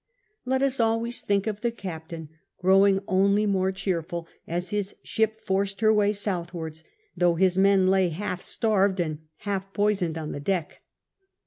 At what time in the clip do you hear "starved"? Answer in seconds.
8.41-8.99